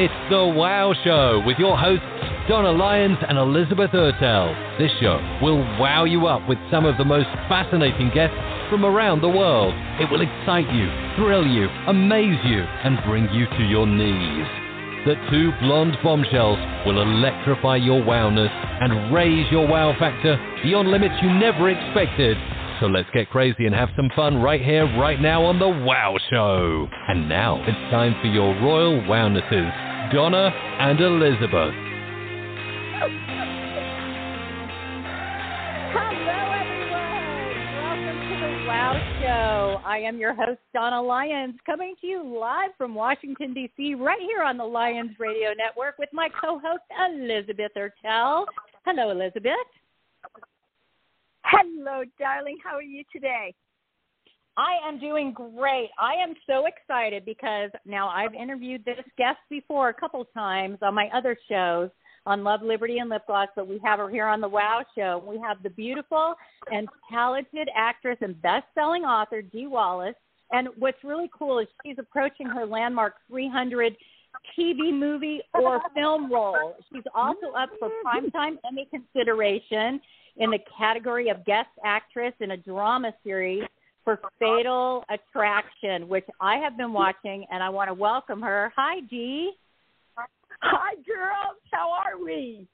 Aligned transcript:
It's 0.00 0.30
The 0.30 0.46
Wow 0.46 0.94
Show 1.04 1.42
with 1.44 1.58
your 1.58 1.76
hosts, 1.76 2.06
Donna 2.48 2.72
Lyons 2.72 3.18
and 3.28 3.36
Elizabeth 3.36 3.90
Ertel. 3.90 4.78
This 4.78 4.90
show 4.98 5.20
will 5.42 5.60
wow 5.76 6.04
you 6.04 6.26
up 6.26 6.48
with 6.48 6.56
some 6.70 6.86
of 6.86 6.96
the 6.96 7.04
most 7.04 7.28
fascinating 7.52 8.08
guests 8.14 8.34
from 8.70 8.86
around 8.86 9.20
the 9.20 9.28
world. 9.28 9.74
It 10.00 10.10
will 10.10 10.22
excite 10.22 10.72
you, 10.72 10.88
thrill 11.20 11.46
you, 11.46 11.68
amaze 11.86 12.40
you, 12.46 12.64
and 12.64 12.96
bring 13.04 13.28
you 13.28 13.44
to 13.44 13.62
your 13.68 13.86
knees. 13.86 14.48
The 15.04 15.20
two 15.28 15.52
blonde 15.60 15.98
bombshells 16.02 16.56
will 16.86 17.02
electrify 17.02 17.76
your 17.76 18.00
wowness 18.00 18.48
and 18.80 19.12
raise 19.12 19.52
your 19.52 19.68
wow 19.68 19.92
factor 19.98 20.40
beyond 20.62 20.90
limits 20.90 21.16
you 21.20 21.28
never 21.28 21.68
expected. 21.68 22.38
So 22.80 22.86
let's 22.86 23.10
get 23.12 23.28
crazy 23.28 23.66
and 23.66 23.74
have 23.74 23.90
some 23.96 24.08
fun 24.16 24.40
right 24.40 24.62
here, 24.62 24.86
right 24.98 25.20
now 25.20 25.44
on 25.44 25.58
The 25.58 25.68
Wow 25.68 26.16
Show. 26.30 26.88
And 27.08 27.28
now 27.28 27.62
it's 27.68 27.92
time 27.92 28.16
for 28.22 28.28
your 28.28 28.54
royal 28.62 29.06
wownesses, 29.06 29.70
Donna 30.12 30.48
and 30.80 31.00
Elizabeth. 31.00 31.72
Hello, 35.94 36.50
everyone. 36.58 37.46
Welcome 37.78 38.18
to 38.28 38.34
The 38.40 38.50
Wow 38.66 38.98
Show. 39.22 39.80
I 39.86 39.98
am 39.98 40.18
your 40.18 40.34
host, 40.34 40.58
Donna 40.74 41.00
Lyons, 41.00 41.54
coming 41.64 41.94
to 42.00 42.06
you 42.08 42.24
live 42.24 42.72
from 42.76 42.92
Washington, 42.96 43.54
D.C., 43.54 43.94
right 43.94 44.20
here 44.20 44.42
on 44.42 44.56
the 44.56 44.64
Lyons 44.64 45.12
Radio 45.20 45.50
Network 45.56 45.96
with 45.96 46.08
my 46.12 46.28
co-host, 46.28 46.82
Elizabeth 47.08 47.70
Ertel. 47.76 48.46
Hello, 48.84 49.10
Elizabeth. 49.10 49.54
Hello, 51.44 52.02
darling. 52.18 52.58
How 52.64 52.74
are 52.74 52.82
you 52.82 53.04
today? 53.12 53.54
I 54.56 54.88
am 54.88 54.98
doing 54.98 55.32
great. 55.32 55.90
I 55.98 56.14
am 56.14 56.34
so 56.46 56.64
excited 56.66 57.24
because 57.24 57.70
now 57.86 58.08
I've 58.08 58.34
interviewed 58.34 58.84
this 58.84 59.04
guest 59.16 59.38
before 59.48 59.88
a 59.88 59.94
couple 59.94 60.24
times 60.34 60.78
on 60.82 60.94
my 60.94 61.08
other 61.14 61.36
shows 61.48 61.90
on 62.26 62.44
Love, 62.44 62.60
Liberty, 62.62 62.98
and 62.98 63.08
Lip 63.08 63.22
Gloss, 63.26 63.48
but 63.56 63.66
we 63.66 63.80
have 63.84 63.98
her 63.98 64.10
here 64.10 64.26
on 64.26 64.40
the 64.40 64.48
Wow 64.48 64.84
Show. 64.96 65.22
We 65.26 65.38
have 65.38 65.62
the 65.62 65.70
beautiful 65.70 66.34
and 66.70 66.86
talented 67.10 67.68
actress 67.74 68.18
and 68.20 68.40
best-selling 68.42 69.04
author 69.04 69.40
Dee 69.40 69.66
Wallace. 69.66 70.16
And 70.52 70.68
what's 70.78 71.02
really 71.04 71.30
cool 71.36 71.60
is 71.60 71.68
she's 71.84 71.96
approaching 71.98 72.46
her 72.46 72.66
landmark 72.66 73.14
300 73.28 73.96
TV 74.58 74.92
movie 74.92 75.40
or 75.54 75.80
film 75.94 76.30
role. 76.30 76.76
She's 76.92 77.04
also 77.14 77.52
up 77.56 77.70
for 77.78 77.90
primetime 78.04 78.58
Emmy 78.68 78.86
consideration 78.90 80.00
in 80.36 80.50
the 80.50 80.58
category 80.78 81.28
of 81.28 81.44
guest 81.46 81.70
actress 81.84 82.34
in 82.40 82.52
a 82.52 82.56
drama 82.56 83.12
series 83.24 83.64
for 84.04 84.20
Fatal 84.38 85.04
Attraction, 85.10 86.08
which 86.08 86.24
I 86.40 86.56
have 86.56 86.76
been 86.76 86.92
watching, 86.92 87.44
and 87.50 87.62
I 87.62 87.68
want 87.68 87.88
to 87.88 87.94
welcome 87.94 88.40
her. 88.42 88.72
Hi, 88.76 89.00
Dee. 89.00 89.52
Hi, 90.62 90.94
girls. 91.06 91.58
How 91.72 91.90
are 91.92 92.22
we? 92.22 92.66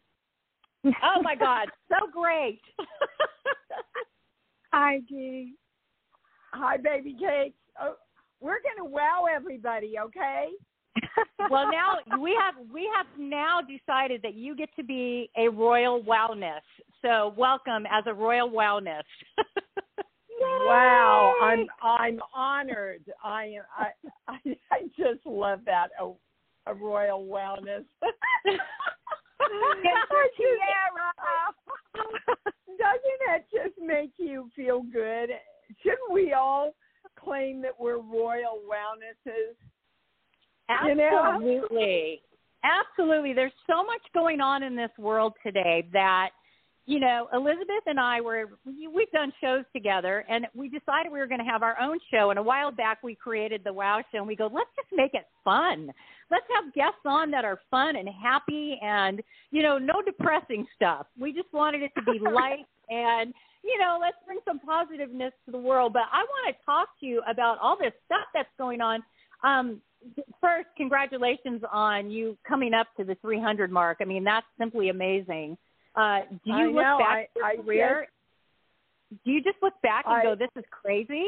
Oh 0.85 1.21
my 1.23 1.35
God, 1.35 1.69
so 1.89 2.09
great. 2.13 2.61
Hi, 4.73 5.01
Dee. 5.09 5.55
Hi, 6.53 6.77
baby 6.77 7.13
cakes. 7.13 7.57
Oh, 7.81 7.95
we're 8.41 8.59
gonna 8.63 8.89
wow 8.89 9.27
everybody, 9.35 9.95
okay? 9.99 10.49
well, 11.51 11.71
now 11.71 12.19
we 12.21 12.37
have 12.41 12.55
we 12.73 12.89
have 12.95 13.07
now 13.19 13.61
decided 13.61 14.23
that 14.23 14.35
you 14.35 14.55
get 14.55 14.69
to 14.77 14.85
be 14.85 15.31
a 15.37 15.49
royal 15.49 16.03
wowness. 16.03 16.63
So 17.03 17.35
welcome 17.37 17.85
as 17.91 18.05
a 18.07 18.15
royal 18.15 18.51
wowness. 18.51 19.03
wow, 20.67 21.35
I'm 21.43 21.67
I'm 21.83 22.21
honored. 22.35 23.05
I 23.23 23.57
am 23.57 23.65
I, 24.29 24.39
I 24.73 24.83
just 24.97 25.25
love 25.25 25.61
that 25.67 25.89
a, 26.01 26.13
a 26.71 26.75
royal 26.75 27.25
wellness. 27.25 27.85
Doesn't 32.79 33.21
that 33.27 33.51
just 33.51 33.75
make 33.81 34.13
you 34.17 34.51
feel 34.55 34.83
good? 34.93 35.31
Shouldn't 35.83 36.13
we 36.13 36.33
all 36.33 36.75
claim 37.19 37.63
that 37.63 37.73
we're 37.79 37.99
royal 37.99 38.61
wellnesses? 38.69 39.57
Absolutely. 40.69 42.23
Absolutely. 42.65 43.33
There's 43.33 43.53
so 43.67 43.85
much 43.85 44.03
going 44.15 44.41
on 44.41 44.63
in 44.63 44.77
this 44.77 44.91
world 44.99 45.35
today 45.45 45.89
that, 45.93 46.31
you 46.87 47.01
know, 47.01 47.29
Elizabeth 47.35 47.83
and 47.87 47.99
I 47.99 48.21
were, 48.21 48.49
we've 48.65 49.11
done 49.11 49.33
shows 49.41 49.65
together 49.73 50.25
and 50.29 50.47
we 50.55 50.69
decided 50.69 51.11
we 51.11 51.19
were 51.19 51.27
going 51.27 51.45
to 51.45 51.51
have 51.51 51.65
our 51.65 51.77
own 51.81 51.99
show. 52.13 52.31
And 52.31 52.39
a 52.39 52.43
while 52.43 52.71
back 52.71 53.03
we 53.03 53.17
created 53.17 53.63
the 53.65 53.73
Wow 53.73 54.03
Show 54.13 54.19
and 54.19 54.27
we 54.27 54.37
go, 54.37 54.49
let's 54.53 54.71
just 54.77 54.89
make 54.93 55.13
it 55.13 55.27
fun. 55.45 55.91
Let's 56.31 56.47
have 56.55 56.73
guests 56.75 57.01
on 57.05 57.33
that 57.33 57.45
are 57.45 57.59
fun 57.73 57.97
and 57.97 58.09
happy 58.09 58.79
and, 58.81 59.21
you 59.51 59.63
know, 59.63 59.79
no 59.79 60.01
depressing 60.01 60.65
stuff. 60.77 61.07
We 61.19 61.33
just 61.33 61.53
wanted 61.53 61.83
it 61.83 61.91
to 61.97 62.03
be 62.03 62.19
light 62.33 62.67
and, 62.89 63.35
you 63.65 63.79
know, 63.81 63.99
let's 64.01 64.17
bring 64.25 64.39
some 64.45 64.61
positiveness 64.61 65.33
to 65.47 65.51
the 65.51 65.59
world. 65.59 65.93
But 65.93 66.05
I 66.13 66.23
want 66.23 66.57
to 66.57 66.65
talk 66.65 66.89
to 67.01 67.07
you 67.07 67.21
about 67.29 67.59
all 67.61 67.77
this 67.77 67.93
stuff 68.07 68.27
that's 68.33 68.49
going 68.59 68.81
on. 68.81 69.03
Um, 69.43 69.81
first, 70.41 70.69
congratulations 70.77 71.63
on 71.73 72.13
you 72.13 72.39
coming 72.47 72.75
up 72.75 72.87
to 72.97 73.03
the 73.03 73.17
300 73.23 73.73
mark. 73.73 73.99
I 74.01 74.05
mean, 74.05 74.23
that's 74.23 74.47
simply 74.57 74.91
amazing. 74.91 75.59
Uh, 75.97 76.21
do 76.45 76.51
you 76.51 76.55
I 76.55 76.65
look 76.67 76.75
know. 76.75 76.99
back 76.99 77.17
I, 77.17 77.21
at 77.23 77.29
your 77.37 77.45
I 77.47 77.57
career? 77.57 78.09
do 79.25 79.31
you 79.31 79.43
just 79.43 79.57
look 79.63 79.75
back 79.83 80.05
and 80.07 80.15
I- 80.17 80.23
go, 80.23 80.35
"This 80.35 80.51
is 80.57 80.65
crazy"? 80.71 81.27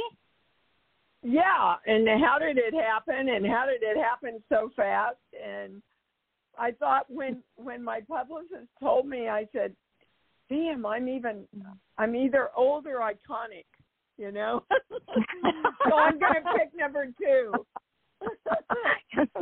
Yeah, 1.22 1.76
and 1.86 2.06
how 2.22 2.38
did 2.38 2.58
it 2.58 2.74
happen? 2.74 3.28
And 3.28 3.44
how 3.46 3.66
did 3.66 3.82
it 3.82 3.96
happen 3.96 4.42
so 4.48 4.70
fast? 4.76 5.16
And 5.44 5.82
I 6.58 6.72
thought 6.72 7.10
when 7.10 7.42
when 7.56 7.82
my 7.82 8.00
publicist 8.02 8.68
told 8.78 9.06
me, 9.06 9.28
I 9.28 9.48
said, 9.52 9.74
"Damn, 10.48 10.86
I'm 10.86 11.08
even 11.08 11.48
I'm 11.96 12.14
either 12.14 12.50
old 12.56 12.86
or 12.86 12.98
iconic." 13.00 13.64
You 14.16 14.32
know, 14.32 14.64
so 15.88 15.96
I'm 15.96 16.18
gonna 16.18 16.42
pick 16.56 16.74
number 16.74 17.06
two. 17.20 17.52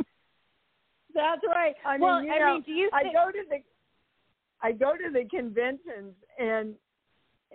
That's 1.13 1.41
right. 1.47 1.75
I 1.85 1.93
mean, 1.97 2.01
well, 2.01 2.23
you 2.23 2.31
I 2.31 2.39
know, 2.39 2.53
mean, 2.55 2.63
do 2.63 2.71
you 2.71 2.89
I 2.93 3.03
think? 3.03 3.15
go 3.15 3.31
to 3.31 3.39
the 3.49 3.57
I 4.61 4.71
go 4.71 4.93
to 4.93 5.11
the 5.11 5.27
conventions 5.29 6.13
and 6.39 6.75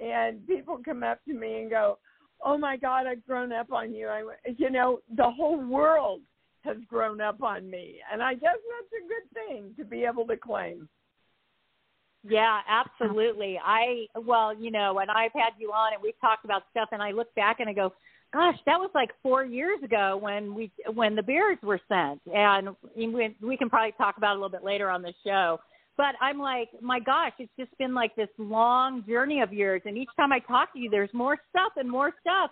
and 0.01 0.47
people 0.47 0.79
come 0.83 1.03
up 1.03 1.23
to 1.27 1.35
me 1.35 1.63
and 1.63 1.71
go, 1.71 1.99
"Oh 2.43 2.57
my 2.57 2.77
God, 2.77 3.07
I've 3.07 3.27
grown 3.27 3.53
up 3.53 3.73
on 3.73 3.95
you." 3.95 4.09
I, 4.09 4.23
you 4.57 4.71
know, 4.71 5.01
the 5.17 5.31
whole 5.31 5.59
world 5.59 6.23
has 6.65 6.77
grown 6.89 7.21
up 7.21 7.43
on 7.43 7.69
me, 7.69 7.97
and 8.11 8.23
I 8.23 8.35
guess 8.35 8.57
that's 8.57 9.03
a 9.05 9.09
good 9.09 9.47
thing 9.47 9.75
to 9.77 9.85
be 9.85 10.05
able 10.05 10.27
to 10.29 10.37
claim. 10.37 10.89
Yeah, 12.25 12.61
absolutely. 12.69 13.59
I 13.63 14.07
well, 14.15 14.55
you 14.55 14.71
know, 14.71 15.01
and 15.01 15.11
I've 15.11 15.33
had 15.33 15.53
you 15.59 15.73
on 15.73 15.93
and 15.93 16.03
we've 16.03 16.21
talked 16.21 16.45
about 16.45 16.63
stuff, 16.71 16.89
and 16.93 17.03
I 17.03 17.11
look 17.11 17.35
back 17.35 17.59
and 17.61 17.69
I 17.69 17.73
go, 17.73 17.93
"Gosh, 18.33 18.59
that 18.65 18.79
was 18.79 18.91
like 18.95 19.11
four 19.23 19.45
years 19.45 19.83
ago 19.83 20.17
when 20.17 20.55
we 20.55 20.71
when 20.95 21.17
the 21.17 21.23
beers 21.23 21.59
were 21.63 21.81
sent," 21.89 22.21
and 22.33 22.77
we, 22.97 23.37
we 23.43 23.57
can 23.57 23.69
probably 23.69 23.93
talk 23.93 24.17
about 24.19 24.35
it 24.35 24.39
a 24.39 24.41
little 24.41 24.57
bit 24.57 24.65
later 24.65 24.89
on 24.89 25.03
the 25.03 25.13
show. 25.25 25.59
But 25.97 26.15
I'm 26.21 26.39
like, 26.39 26.69
my 26.81 27.01
gosh, 27.01 27.33
it's 27.39 27.53
just 27.59 27.77
been 27.79 27.95
like 27.95 28.15
this 28.17 28.29
long 28.39 29.05
journey 29.07 29.41
of 29.41 29.53
yours, 29.53 29.83
and 29.85 29.97
each 29.99 30.09
time 30.17 30.33
I 30.33 30.39
talk 30.41 30.73
to 30.73 30.79
you, 30.79 30.91
there's 30.91 31.13
more 31.13 31.37
stuff 31.51 31.73
and 31.77 31.91
more 31.91 32.13
stuff. 32.21 32.51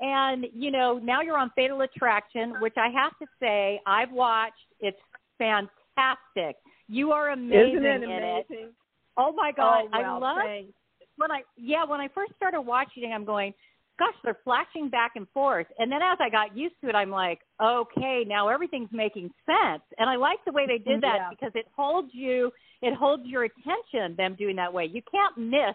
And 0.00 0.46
you 0.54 0.70
know, 0.70 0.98
now 1.02 1.20
you're 1.22 1.38
on 1.38 1.50
Fatal 1.54 1.80
Attraction, 1.82 2.54
which 2.60 2.74
I 2.76 2.88
have 2.88 3.12
to 3.20 3.26
say 3.40 3.80
I've 3.86 4.12
watched. 4.12 4.56
It's 4.80 4.98
fantastic. 5.38 6.56
You 6.88 7.12
are 7.12 7.30
amazing 7.30 7.76
Isn't 7.76 7.86
it 7.86 8.02
in 8.02 8.10
it. 8.10 8.74
Oh 9.16 9.32
my 9.32 9.52
oh, 9.54 9.56
god, 9.56 9.84
oh, 9.86 9.88
well, 9.92 10.14
I 10.14 10.18
love 10.18 10.36
thanks. 10.44 10.72
when 11.16 11.30
I 11.30 11.42
yeah 11.56 11.84
when 11.84 12.00
I 12.00 12.08
first 12.14 12.32
started 12.36 12.62
watching 12.62 13.12
I'm 13.12 13.24
going, 13.24 13.54
gosh, 13.98 14.14
they're 14.24 14.38
flashing 14.44 14.88
back 14.88 15.12
and 15.16 15.26
forth. 15.32 15.66
And 15.78 15.90
then 15.90 16.00
as 16.02 16.18
I 16.20 16.30
got 16.30 16.56
used 16.56 16.74
to 16.82 16.88
it, 16.88 16.94
I'm 16.94 17.10
like, 17.10 17.40
okay, 17.62 18.24
now 18.26 18.48
everything's 18.48 18.90
making 18.92 19.30
sense. 19.46 19.82
And 19.98 20.08
I 20.08 20.16
like 20.16 20.38
the 20.46 20.52
way 20.52 20.66
they 20.66 20.78
did 20.78 21.02
that 21.02 21.18
Yeah. 21.20 21.30
because 21.30 21.52
it 21.54 21.66
holds 21.76 22.08
you, 22.12 22.50
it 22.82 22.94
holds 22.94 23.22
your 23.26 23.44
attention. 23.44 24.16
Them 24.16 24.34
doing 24.38 24.56
that 24.56 24.72
way, 24.72 24.84
you 24.92 25.02
can't 25.10 25.38
miss 25.38 25.74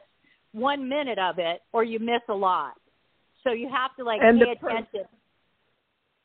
one 0.51 0.87
minute 0.87 1.19
of 1.19 1.39
it, 1.39 1.61
or 1.73 1.83
you 1.83 1.99
miss 1.99 2.21
a 2.29 2.33
lot. 2.33 2.73
So 3.43 3.51
you 3.53 3.69
have 3.69 3.95
to 3.97 4.03
like 4.03 4.19
And 4.21 4.39
pay 4.39 4.55
per- 4.59 4.69
attention. 4.69 5.05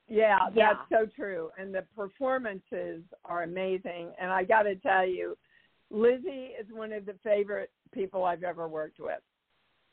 Yeah, 0.09 0.39
Yeah. 0.55 0.75
that's 0.75 0.89
so 0.91 1.07
true. 1.15 1.51
And 1.59 1.75
the 1.75 1.83
performances 1.97 3.03
are 3.25 3.45
amazing. 3.45 4.13
And 4.19 4.31
I 4.31 4.45
got 4.45 4.63
to 4.65 4.75
tell 4.77 5.07
you, 5.07 5.37
Lizzie 5.91 6.51
is 6.61 6.67
one 6.73 6.93
of 6.93 7.07
the 7.07 7.15
favorite 7.23 7.71
people 7.93 8.25
I've 8.25 8.43
ever 8.43 8.69
worked 8.69 8.99
with. 8.99 9.21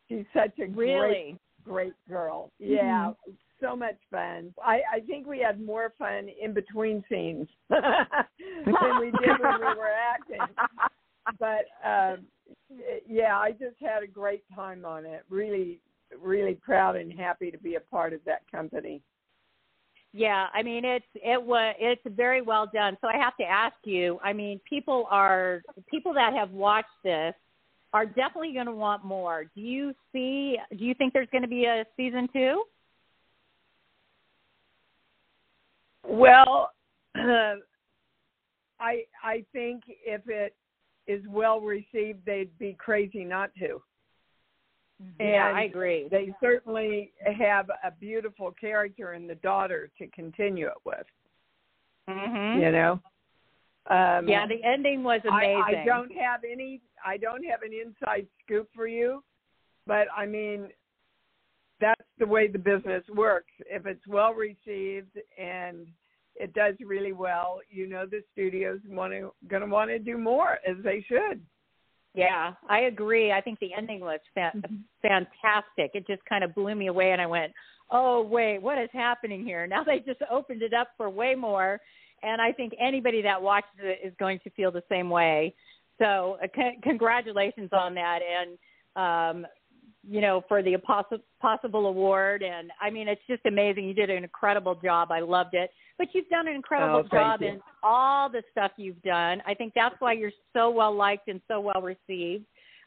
She's 0.08 0.26
such 0.34 0.58
a 0.60 0.68
great, 0.68 0.94
Really, 0.94 1.40
great 1.64 1.94
girl. 2.08 2.52
Mm-hmm. 2.62 2.74
Yeah, 2.74 3.12
so 3.62 3.76
much 3.76 3.98
fun. 4.12 4.54
I, 4.64 4.82
I 4.94 5.00
think 5.08 5.28
we 5.28 5.40
had 5.40 5.64
more 5.64 5.94
fun 5.98 6.30
in 6.42 6.54
between 6.54 7.04
scenes 7.10 7.48
than 7.70 9.00
we 9.00 9.12
did 9.12 9.40
when 9.40 9.60
we 9.60 9.76
were 9.78 9.92
acting. 9.92 10.56
But 11.40 11.66
um, 11.88 12.26
yeah, 13.08 13.38
I 13.38 13.52
just 13.52 13.76
had 13.82 14.04
a 14.04 14.08
great 14.08 14.44
time 14.56 14.86
on 14.86 15.06
it. 15.06 15.24
Really, 15.30 15.80
really 16.20 16.56
proud 16.56 16.96
and 16.96 17.12
happy 17.12 17.52
to 17.52 17.58
be 17.58 17.76
a 17.76 17.80
part 17.80 18.14
of 18.14 18.20
that 18.26 18.42
company. 18.52 19.02
Yeah, 20.12 20.48
I 20.54 20.64
mean 20.64 20.86
it's 20.86 21.06
it 21.16 21.42
was 21.42 21.76
it's 21.80 22.02
very 22.16 22.42
well 22.42 22.68
done. 22.74 22.98
So 23.00 23.08
I 23.08 23.18
have 23.18 23.38
to 23.38 23.44
ask 23.44 23.76
you. 23.84 24.20
I 24.24 24.34
mean, 24.34 24.60
people 24.68 25.08
are 25.12 25.62
people 25.90 26.14
that 26.16 26.34
have 26.34 26.50
watched 26.50 26.88
this 27.04 27.36
are 27.94 28.06
definitely 28.06 28.54
going 28.54 28.66
to 28.66 28.72
want 28.72 29.04
more. 29.04 29.46
Do 29.56 29.62
you 29.62 29.94
see? 30.12 30.58
Do 30.76 30.84
you 30.84 30.96
think 30.96 31.14
there's 31.14 31.30
going 31.32 31.44
to 31.44 31.48
be 31.48 31.66
a 31.66 31.86
season 31.96 32.28
two? 32.34 32.64
Well, 36.08 36.72
uh, 37.18 37.22
I 38.80 39.04
I 39.24 39.44
think 39.52 39.84
if 39.88 40.22
it 40.28 40.56
is 41.08 41.24
well 41.28 41.60
received, 41.60 42.26
they'd 42.26 42.58
be 42.58 42.76
crazy 42.80 43.26
not 43.26 43.52
to. 43.56 43.82
Mm-hmm. 45.02 45.22
Yeah, 45.22 45.52
I 45.56 45.64
agree. 45.64 46.08
They 46.12 46.34
certainly 46.42 47.14
have 47.38 47.70
a 47.84 47.92
beautiful 47.92 48.52
character 48.52 49.14
in 49.14 49.28
the 49.28 49.36
daughter 49.36 49.90
to 49.98 50.08
continue 50.08 50.68
it 50.68 50.74
with. 50.86 51.06
Mm-hmm. 52.10 52.62
You 52.62 52.72
know. 52.72 53.00
Um, 53.90 54.28
yeah, 54.28 54.46
the 54.46 54.64
ending 54.64 55.04
was 55.04 55.22
amazing. 55.28 55.64
I, 55.66 55.82
I 55.82 55.86
don't 55.86 56.12
have 56.12 56.42
any. 56.50 56.82
I 57.04 57.18
don't 57.18 57.44
have 57.44 57.62
an 57.64 57.72
inside 57.74 58.28
scoop 58.44 58.70
for 58.76 58.88
you, 58.88 59.24
but 59.88 60.08
I 60.16 60.26
mean, 60.26 60.68
the 62.20 62.28
way 62.28 62.48
the 62.48 62.60
business 62.60 63.04
works. 63.14 63.52
If 63.70 63.86
it's 63.86 64.06
well 64.08 64.34
received 64.34 65.18
and 65.38 65.88
it 66.36 66.54
does 66.54 66.76
really 66.86 67.14
well, 67.14 67.60
you 67.70 67.88
know 67.88 68.06
the 68.06 68.22
studios 68.34 68.80
want 68.88 69.14
to 69.14 69.34
going 69.48 69.62
to 69.62 69.68
want 69.68 69.90
to 69.90 70.00
do 70.00 70.18
more 70.18 70.60
as 70.68 70.78
they 70.84 71.04
should. 71.08 71.42
Yeah, 72.16 72.54
I 72.68 72.82
agree. 72.82 73.32
I 73.32 73.42
think 73.42 73.60
the 73.60 73.74
ending 73.78 74.00
was 74.00 74.20
fa- 74.34 74.52
mm-hmm. 74.56 74.76
fantastic. 75.02 75.92
It 75.94 76.08
just 76.08 76.24
kind 76.26 76.44
of 76.44 76.56
blew 76.56 76.76
me 76.76 76.88
away, 76.88 77.12
and 77.12 77.22
I 77.22 77.28
went, 77.28 77.54
"Oh 77.92 78.22
wait, 78.22 78.60
what 78.60 78.78
is 78.80 78.90
happening 78.94 79.44
here?" 79.44 79.68
Now 79.68 79.84
they 79.84 80.00
just 80.00 80.22
opened 80.32 80.62
it 80.62 80.74
up 80.74 80.90
for 80.98 81.10
way 81.10 81.36
more, 81.36 81.80
and 82.24 82.42
I 82.42 82.52
think 82.52 82.74
anybody 82.80 83.22
that 83.22 83.42
watches 83.42 83.70
it 83.82 84.00
is 84.04 84.14
going 84.20 84.40
to 84.44 84.50
feel 84.52 84.72
the 84.72 84.84
same 84.90 85.10
way. 85.10 85.54
So, 86.00 86.38
uh, 86.42 86.48
c- 86.56 86.80
congratulations 86.82 87.70
on 87.74 87.94
that, 87.96 88.20
and 88.24 88.58
um, 88.96 89.48
you 90.10 90.22
know, 90.22 90.42
for 90.48 90.64
the 90.64 90.76
possible 90.78 91.24
possible 91.40 91.86
award. 91.86 92.42
And 92.42 92.72
I 92.82 92.90
mean, 92.90 93.08
it's 93.08 93.22
just 93.30 93.46
amazing. 93.46 93.86
You 93.86 93.94
did 93.94 94.10
an 94.10 94.24
incredible 94.24 94.76
job. 94.76 95.12
I 95.12 95.20
loved 95.20 95.54
it. 95.54 95.70
But 96.00 96.08
you've 96.14 96.30
done 96.30 96.48
an 96.48 96.56
incredible 96.56 97.04
oh, 97.06 97.16
job 97.16 97.42
you. 97.42 97.50
in 97.50 97.62
all 97.84 98.30
the 98.30 98.42
stuff 98.52 98.72
you've 98.78 99.02
done. 99.04 99.44
I 99.46 99.54
think 99.54 99.74
that's 99.76 99.96
why 100.00 100.14
you're 100.14 100.32
so 100.54 100.72
well 100.72 100.96
liked 100.96 101.28
and 101.28 101.40
so 101.48 101.60
well 101.62 101.82
received. 101.82 102.46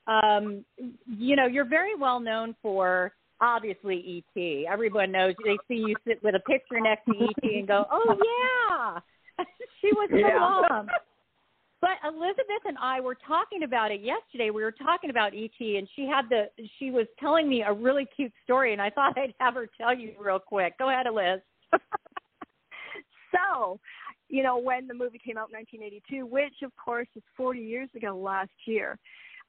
Um, 0.08 0.64
you 1.06 1.36
know, 1.36 1.46
you're 1.46 1.68
very 1.68 1.94
well 1.94 2.18
known 2.18 2.56
for 2.60 3.12
obviously 3.40 4.24
ET. 4.36 4.66
Everyone 4.68 5.12
knows 5.12 5.34
they 5.44 5.58
see 5.68 5.80
you 5.80 5.94
sit 6.06 6.22
with 6.24 6.34
a 6.34 6.40
picture 6.40 6.80
next 6.80 7.04
to 7.04 7.12
ET 7.12 7.50
and 7.54 7.68
go, 7.68 7.84
"Oh 7.90 8.16
yeah, 8.18 9.44
she 9.80 9.88
was 9.92 10.08
the 10.10 10.18
yeah. 10.18 10.38
mom." 10.38 10.88
But 11.82 11.98
Elizabeth 12.06 12.62
and 12.64 12.78
I 12.80 13.00
were 13.00 13.16
talking 13.26 13.64
about 13.64 13.90
it 13.90 14.00
yesterday. 14.00 14.50
We 14.50 14.62
were 14.62 14.70
talking 14.70 15.10
about 15.10 15.34
ET, 15.34 15.50
and 15.58 15.88
she 15.96 16.06
had 16.06 16.28
the 16.30 16.46
she 16.78 16.92
was 16.92 17.06
telling 17.18 17.48
me 17.48 17.62
a 17.62 17.72
really 17.72 18.06
cute 18.14 18.32
story, 18.44 18.72
and 18.72 18.80
I 18.80 18.88
thought 18.88 19.14
I'd 19.18 19.34
have 19.40 19.54
her 19.54 19.68
tell 19.76 19.92
you 19.92 20.12
real 20.18 20.38
quick. 20.38 20.78
Go 20.78 20.90
ahead, 20.90 21.06
Liz. 21.12 21.40
so, 23.32 23.80
you 24.28 24.44
know, 24.44 24.58
when 24.58 24.86
the 24.86 24.94
movie 24.94 25.18
came 25.18 25.36
out 25.36 25.50
in 25.50 25.58
1982, 25.58 26.24
which 26.24 26.62
of 26.62 26.70
course 26.82 27.08
is 27.16 27.22
40 27.36 27.58
years 27.58 27.88
ago 27.96 28.16
last 28.16 28.50
year, 28.64 28.96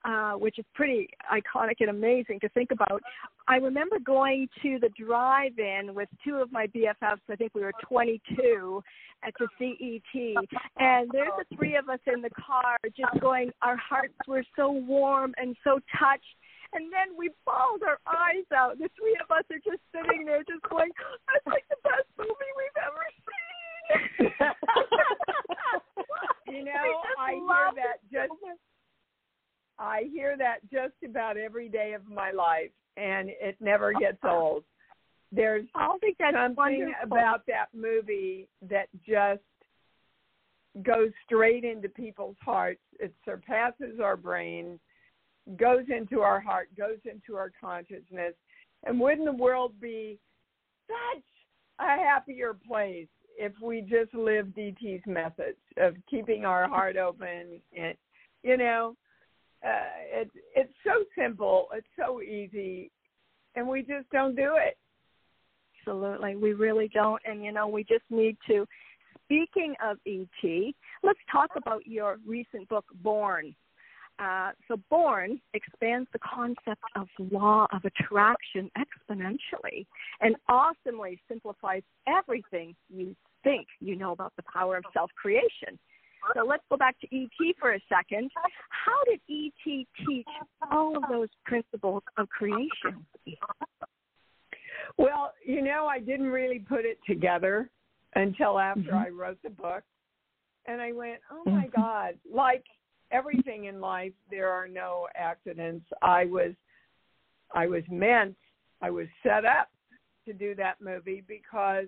uh, 0.06 0.34
which 0.34 0.60
is 0.60 0.66
pretty 0.74 1.08
iconic 1.32 1.76
and 1.80 1.90
amazing 1.90 2.40
to 2.42 2.50
think 2.50 2.72
about. 2.72 3.02
I 3.48 3.56
remember 3.58 4.00
going 4.00 4.48
to 4.62 4.78
the 4.80 4.90
drive-in 4.90 5.94
with 5.94 6.10
two 6.26 6.36
of 6.36 6.52
my 6.52 6.68
BFFs. 6.68 7.22
I 7.30 7.36
think 7.36 7.54
we 7.56 7.62
were 7.62 7.74
22 7.88 8.84
at 9.26 9.34
the 9.40 9.48
CET, 9.58 10.36
and 10.78 11.10
there's 11.12 11.32
the 11.38 11.56
three 11.56 11.76
of 11.76 11.88
us 11.90 12.00
in 12.14 12.22
the 12.22 12.30
car, 12.32 12.78
just 12.98 13.20
going. 13.22 13.52
Our 13.62 13.78
hearts 13.78 14.14
were 14.28 14.44
so 14.56 14.72
warm 14.72 15.34
and 15.38 15.56
so 15.64 15.80
touched. 16.00 16.36
And 16.74 16.92
then 16.92 17.16
we 17.16 17.30
bawled 17.46 17.84
our 17.88 18.00
eyes 18.08 18.50
out. 18.54 18.80
The 18.80 18.90
three 19.00 19.16
of 19.24 19.30
us 19.30 19.44
are 19.52 19.62
just 19.64 19.82
sitting 19.94 20.26
there, 20.26 20.44
just 20.44 20.64
going, 20.70 20.90
"That's 21.32 21.46
like 21.46 21.64
the 21.70 21.78
best 21.84 22.10
movie 22.18 22.54
we've 22.58 22.82
ever 22.82 23.06
seen." 23.24 23.44
you 26.56 26.66
know, 26.66 27.04
I 27.20 27.34
hear 27.36 27.72
that 27.76 28.00
just 28.12 28.32
I 29.80 30.03
hear 30.14 30.38
that 30.38 30.60
just 30.72 30.94
about 31.08 31.38
every 31.38 31.70
day 31.70 31.94
of 31.94 32.08
my 32.08 32.32
life, 32.32 32.72
and 32.98 33.30
it 33.30 33.56
never 33.60 33.94
oh, 33.96 34.00
gets 34.00 34.20
old. 34.24 34.64
There's 35.32 35.66
I 35.76 35.98
think 36.00 36.18
that's 36.20 36.36
something 36.36 36.56
wonderful. 36.56 36.94
about 37.04 37.46
that 37.48 37.68
movie 37.74 38.48
that 38.70 38.88
just 39.06 39.42
goes 40.84 41.10
straight 41.26 41.64
into 41.64 41.90
people's 41.90 42.38
hearts. 42.42 42.82
It 43.00 43.14
surpasses 43.26 44.00
our 44.02 44.18
brain, 44.18 44.80
goes 45.58 45.86
into 45.90 46.22
our 46.22 46.40
heart, 46.40 46.70
goes 46.78 47.00
into 47.06 47.36
our 47.36 47.52
consciousness. 47.60 48.34
And 48.86 49.00
wouldn't 49.00 49.26
the 49.26 49.44
world 49.44 49.74
be 49.80 50.20
such 50.88 51.24
a 51.80 51.98
happier 51.98 52.56
place 52.68 53.08
if 53.38 53.54
we 53.62 53.82
just 53.82 54.14
lived 54.14 54.58
ET's 54.58 55.06
message 55.08 55.58
of 55.78 55.96
keeping 56.10 56.46
our 56.46 56.68
heart 56.68 56.98
open 56.98 57.60
and 57.76 57.96
you 58.44 58.58
know 58.58 58.96
it's 60.14 60.32
it's 60.56 60.74
so 60.86 61.04
simple, 61.18 61.68
it's 61.74 61.88
so 61.98 62.22
easy, 62.22 62.92
and 63.56 63.68
we 63.68 63.82
just 63.82 64.10
don't 64.12 64.36
do 64.36 64.56
it. 64.58 64.78
Absolutely, 65.80 66.36
we 66.36 66.54
really 66.54 66.90
don't, 66.94 67.22
and 67.26 67.44
you 67.44 67.52
know 67.52 67.68
we 67.68 67.84
just 67.84 68.06
need 68.10 68.38
to. 68.48 68.66
Speaking 69.26 69.74
of 69.84 69.98
ET, 70.06 70.74
let's 71.02 71.20
talk 71.32 71.52
about 71.56 71.88
your 71.88 72.18
recent 72.26 72.70
book, 72.70 72.86
Born. 73.02 73.56
Uh, 74.20 74.52
so, 74.68 74.78
Born 74.92 75.42
expands 75.56 76.08
the 76.14 76.20
concept 76.20 76.84
of 76.96 77.08
law 77.32 77.66
of 77.74 77.84
attraction 77.84 78.70
exponentially 78.78 79.88
and 80.22 80.36
awesomely 80.48 81.20
simplifies 81.28 81.82
everything 82.08 82.76
you 82.90 83.16
think 83.44 83.68
you 83.80 83.96
know 83.96 84.12
about 84.12 84.34
the 84.38 84.44
power 84.44 84.78
of 84.78 84.84
self 84.94 85.10
creation. 85.20 85.80
So 86.36 86.46
let's 86.46 86.64
go 86.70 86.78
back 86.78 86.96
to 87.02 87.08
ET 87.16 87.56
for 87.60 87.74
a 87.74 87.80
second. 87.90 88.32
How 88.70 89.04
did 89.06 89.20
ET 89.30 89.86
teach 90.08 90.28
all 90.72 90.98
of 90.98 91.04
those 91.10 91.30
principles 91.46 92.04
of 92.18 92.30
creation? 92.30 93.06
Well, 94.98 95.34
you 95.46 95.62
know, 95.62 95.88
I 95.90 96.00
didn't 96.00 96.28
really 96.28 96.60
put 96.60 96.86
it 96.86 97.00
together 97.08 97.70
until 98.16 98.60
after 98.60 98.82
mm-hmm. 98.82 98.96
I 98.96 99.10
wrote 99.10 99.40
the 99.44 99.50
book. 99.50 99.84
And 100.66 100.82
I 100.82 100.92
went, 100.94 101.20
oh 101.32 101.44
my 101.46 101.66
mm-hmm. 101.66 101.82
God, 101.82 102.14
like 102.32 102.64
everything 103.12 103.66
in 103.66 103.82
life, 103.82 104.14
there 104.32 104.50
are 104.50 104.68
no 104.68 105.08
accidents. 105.16 105.86
I 106.02 106.26
was, 106.26 106.54
I 107.54 107.68
was 107.68 107.84
meant, 107.90 108.36
I 108.82 108.90
was 108.90 109.08
set 109.24 109.46
up 109.46 109.70
to 110.26 110.34
do 110.34 110.56
that 110.56 110.76
movie 110.82 111.24
because 111.28 111.88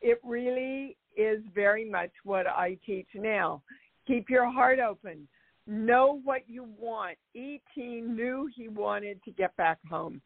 it 0.00 0.20
really 0.22 0.96
is 1.16 1.42
very 1.54 1.88
much 1.88 2.10
what 2.24 2.46
I 2.46 2.78
teach 2.84 3.08
now. 3.14 3.62
Keep 4.06 4.28
your 4.28 4.50
heart 4.50 4.78
open. 4.78 5.26
Know 5.66 6.20
what 6.24 6.42
you 6.46 6.66
want. 6.78 7.16
E.T. 7.34 7.82
knew 8.02 8.50
he 8.54 8.68
wanted 8.68 9.22
to 9.24 9.30
get 9.30 9.56
back 9.56 9.78
home. 9.88 10.20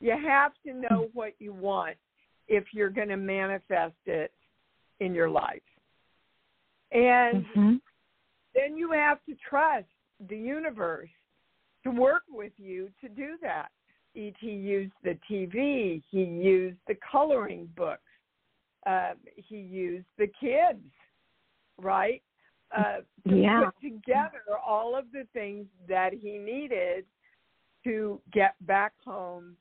You 0.00 0.12
have 0.12 0.52
to 0.66 0.72
know 0.72 1.08
what 1.12 1.32
you 1.38 1.52
want 1.52 1.96
if 2.48 2.64
you're 2.72 2.90
going 2.90 3.08
to 3.08 3.16
manifest 3.16 3.94
it 4.06 4.32
in 5.00 5.14
your 5.14 5.28
life. 5.28 5.62
And 6.92 7.44
mm-hmm. 7.44 7.74
then 8.54 8.76
you 8.76 8.92
have 8.92 9.18
to 9.28 9.34
trust 9.48 9.86
the 10.28 10.36
universe 10.36 11.10
to 11.84 11.90
work 11.90 12.22
with 12.30 12.52
you 12.56 12.88
to 13.02 13.08
do 13.08 13.36
that. 13.42 13.68
E.T. 14.14 14.46
used 14.46 14.92
the 15.04 15.18
TV, 15.30 16.02
he 16.10 16.24
used 16.24 16.78
the 16.88 16.96
coloring 17.10 17.68
books, 17.76 18.00
uh, 18.86 19.12
he 19.34 19.56
used 19.56 20.06
the 20.18 20.28
kids, 20.40 20.84
right? 21.78 22.22
Uh, 22.76 22.98
to 23.28 23.36
yeah. 23.36 23.64
put 23.64 23.74
together 23.80 24.58
all 24.66 24.96
of 24.96 25.04
the 25.12 25.26
things 25.32 25.66
that 25.88 26.12
he 26.12 26.36
needed 26.36 27.04
to 27.84 28.20
get 28.32 28.54
back 28.66 28.92
home 29.04 29.56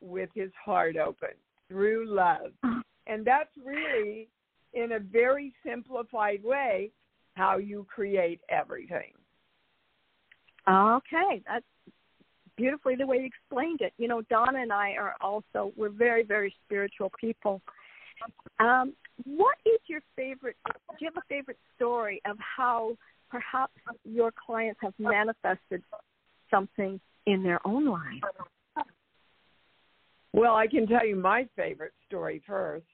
with 0.00 0.30
his 0.34 0.50
heart 0.64 0.96
open 0.96 1.30
through 1.68 2.06
love. 2.08 2.52
And 3.08 3.24
that's 3.24 3.50
really, 3.64 4.28
in 4.74 4.92
a 4.92 4.98
very 5.00 5.52
simplified 5.64 6.42
way, 6.44 6.90
how 7.34 7.58
you 7.58 7.86
create 7.92 8.40
everything. 8.48 9.12
Okay, 10.68 11.42
that's 11.46 11.64
beautifully 12.56 12.96
the 12.96 13.06
way 13.06 13.18
you 13.18 13.26
explained 13.26 13.80
it. 13.80 13.92
You 13.98 14.08
know, 14.08 14.22
Donna 14.22 14.58
and 14.60 14.72
I 14.72 14.92
are 14.92 15.14
also 15.20 15.72
we're 15.76 15.90
very 15.90 16.22
very 16.24 16.54
spiritual 16.64 17.12
people, 17.20 17.60
um, 18.58 18.94
what 19.24 19.56
is 19.64 19.80
your 19.86 20.00
favorite? 20.16 20.56
Do 20.66 20.96
you 21.00 21.10
have 21.12 21.16
a 21.22 21.26
favorite 21.28 21.58
story 21.74 22.20
of 22.26 22.36
how 22.38 22.96
perhaps 23.30 23.74
your 24.04 24.32
clients 24.44 24.80
have 24.82 24.94
manifested 24.98 25.82
something 26.50 27.00
in 27.26 27.42
their 27.42 27.66
own 27.66 27.86
lives? 27.86 28.20
Well, 30.32 30.54
I 30.54 30.66
can 30.66 30.86
tell 30.86 31.06
you 31.06 31.16
my 31.16 31.48
favorite 31.56 31.94
story 32.06 32.42
first. 32.46 32.84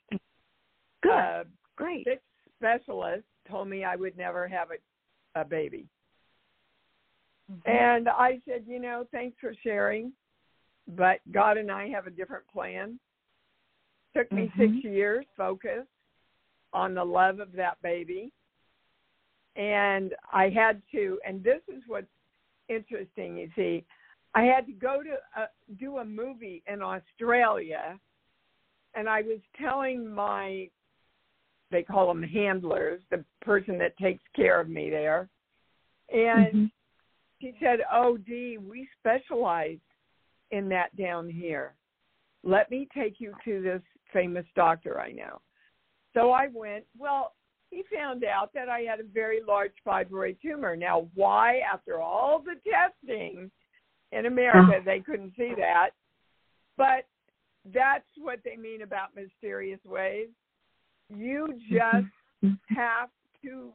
Good. 1.03 1.11
uh, 1.11 1.45
Great. 1.77 2.07
six 2.07 2.23
specialists 2.57 3.27
told 3.51 3.69
me 3.69 3.83
I 3.83 3.97
would 3.97 4.17
never 4.17 4.47
have 4.47 4.69
a, 4.71 5.41
a 5.41 5.45
baby. 5.45 5.87
Mm-hmm. 7.51 7.69
And 7.69 8.09
I 8.09 8.41
said, 8.47 8.63
you 8.67 8.79
know, 8.79 9.05
thanks 9.11 9.37
for 9.41 9.53
sharing, 9.63 10.13
but 10.87 11.19
God 11.33 11.57
and 11.57 11.71
I 11.71 11.89
have 11.89 12.07
a 12.07 12.11
different 12.11 12.47
plan. 12.47 13.01
Took 14.15 14.31
me 14.33 14.53
Mhm. 14.57 14.59
six 14.59 14.85
years 14.85 15.27
focused 15.37 15.89
on 16.73 16.95
the 16.95 17.05
love 17.05 17.41
of 17.41 17.53
that 17.53 17.81
baby. 17.83 18.33
And 19.57 20.15
I 20.33 20.49
had 20.49 20.83
to, 20.93 21.21
and 21.27 21.43
this 21.43 21.61
is 21.69 21.83
what's 21.87 22.07
interesting, 22.69 23.37
you 23.37 23.51
see, 23.55 23.85
I 24.35 24.45
had 24.45 24.67
to 24.67 24.73
go 24.73 25.03
to 25.03 25.21
uh, 25.37 25.47
do 25.79 25.99
a 25.99 26.05
movie 26.05 26.63
in 26.67 26.81
Australia, 26.81 27.99
and 28.95 29.09
I 29.09 29.21
was 29.23 29.41
telling 29.61 30.09
my, 30.09 30.71
they 31.71 31.83
call 31.83 32.07
them 32.07 32.23
handlers, 32.23 33.03
the 33.11 33.25
person 33.43 33.77
that 33.79 33.97
takes 33.99 34.23
care 34.35 34.59
of 34.59 34.71
me 34.71 34.89
there, 34.89 35.29
and 36.09 36.55
Mhm. 36.55 36.73
she 37.43 37.55
said, 37.61 37.81
"Oh, 37.93 38.17
Dee, 38.17 38.57
we 38.57 38.89
specialize 38.99 39.81
in 40.51 40.69
that 40.71 40.95
down 40.97 41.29
here. 41.29 41.75
Let 42.43 42.71
me 42.71 42.87
take 42.95 43.21
you 43.21 43.35
to 43.45 43.61
this 43.61 43.83
famous 44.13 44.47
doctor 44.55 45.01
I 45.01 45.13
know." 45.13 45.41
So 46.15 46.31
I 46.31 46.49
went. 46.53 46.85
Well, 46.99 47.35
he 47.71 47.83
found 47.95 48.23
out 48.25 48.51
that 48.55 48.69
I 48.69 48.81
had 48.81 49.01
a 49.01 49.05
very 49.05 49.41
large 49.47 49.73
fibroid 49.87 50.37
tumor. 50.43 50.77
Now, 50.77 51.09
why, 51.15 51.61
after 51.61 52.01
all 52.01 52.43
the 52.45 52.57
testing 52.71 53.51
in 54.13 54.27
America, 54.27 54.79
mm. 54.79 54.85
they 54.85 55.01
couldn't 55.01 55.33
see 55.37 55.55
that? 55.57 55.91
But 56.77 57.07
that's 57.73 58.05
what 58.19 58.41
they 58.45 58.57
mean 58.57 58.83
about 58.83 59.15
mysterious 59.15 59.81
ways. 59.85 60.29
You 61.09 61.55
just 61.71 62.07
mm-hmm. 62.45 62.75
have 62.75 63.09
to 63.43 63.73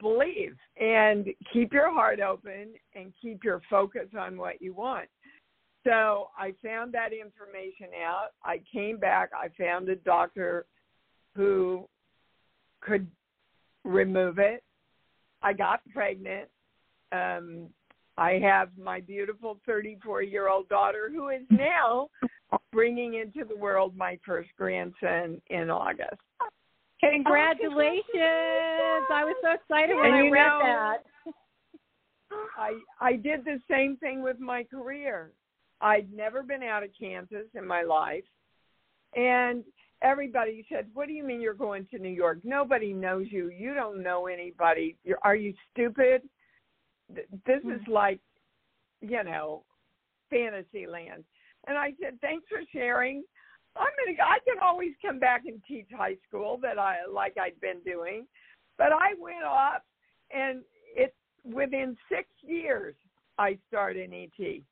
believe 0.00 0.56
and 0.80 1.26
keep 1.52 1.72
your 1.72 1.92
heart 1.92 2.20
open 2.20 2.74
and 2.94 3.12
keep 3.20 3.44
your 3.44 3.60
focus 3.68 4.08
on 4.18 4.36
what 4.36 4.60
you 4.60 4.74
want. 4.74 5.08
So 5.86 6.28
I 6.36 6.52
found 6.64 6.92
that 6.94 7.12
information 7.12 7.88
out. 8.04 8.30
I 8.44 8.60
came 8.72 8.98
back. 8.98 9.30
I 9.32 9.48
found 9.62 9.88
a 9.88 9.94
doctor 9.96 10.66
who 11.36 11.88
could 12.80 13.06
remove 13.84 14.38
it. 14.38 14.64
I 15.42 15.52
got 15.52 15.80
pregnant. 15.94 16.48
Um, 17.12 17.68
I 18.18 18.32
have 18.42 18.70
my 18.76 19.00
beautiful 19.00 19.60
34 19.64 20.22
year 20.22 20.48
old 20.48 20.68
daughter 20.68 21.08
who 21.14 21.28
is 21.28 21.42
now 21.50 22.08
bringing 22.72 23.14
into 23.14 23.44
the 23.48 23.56
world 23.56 23.96
my 23.96 24.18
first 24.26 24.50
grandson 24.58 25.40
in 25.50 25.70
August. 25.70 26.20
Congratulations! 27.00 28.02
I 28.16 29.22
was 29.24 29.36
so 29.42 29.52
excited 29.52 29.94
when 29.96 30.06
And 30.06 30.14
I 30.14 30.22
you 30.22 30.32
read 30.32 30.46
know- 30.46 30.60
that. 30.64 31.02
I 32.58 32.72
I 33.00 33.12
did 33.16 33.44
the 33.44 33.60
same 33.70 33.96
thing 33.98 34.22
with 34.22 34.40
my 34.40 34.64
career. 34.64 35.32
I'd 35.80 36.12
never 36.12 36.42
been 36.42 36.62
out 36.62 36.82
of 36.82 36.90
Kansas 36.98 37.46
in 37.54 37.66
my 37.66 37.82
life, 37.82 38.24
and 39.14 39.64
everybody 40.02 40.64
said, 40.68 40.86
"What 40.94 41.06
do 41.06 41.12
you 41.12 41.24
mean 41.24 41.40
you're 41.40 41.54
going 41.54 41.86
to 41.90 41.98
New 41.98 42.08
York? 42.08 42.38
Nobody 42.44 42.92
knows 42.92 43.26
you. 43.30 43.50
You 43.50 43.74
don't 43.74 44.02
know 44.02 44.26
anybody. 44.26 44.96
You're, 45.04 45.18
are 45.22 45.36
you 45.36 45.54
stupid? 45.72 46.22
This 47.08 47.60
is 47.62 47.80
mm-hmm. 47.82 47.92
like, 47.92 48.20
you 49.00 49.22
know, 49.24 49.64
fantasy 50.30 50.86
land." 50.86 51.24
And 51.66 51.76
I 51.76 51.92
said, 52.00 52.18
"Thanks 52.20 52.46
for 52.48 52.60
sharing. 52.72 53.22
I'm 53.76 53.86
gonna. 53.98 54.16
I 54.22 54.38
can 54.44 54.62
always 54.62 54.92
come 55.02 55.18
back 55.18 55.42
and 55.46 55.62
teach 55.68 55.88
high 55.94 56.16
school 56.28 56.58
that 56.62 56.78
I 56.78 56.98
like 57.12 57.36
I'd 57.38 57.60
been 57.60 57.80
doing, 57.84 58.26
but 58.78 58.92
I 58.92 59.14
went 59.18 59.44
off, 59.44 59.82
and 60.30 60.62
it 60.94 61.14
within 61.44 61.96
six 62.08 62.28
years 62.42 62.94
I 63.38 63.58
started 63.68 64.10
an 64.10 64.14
ET, 64.14 64.62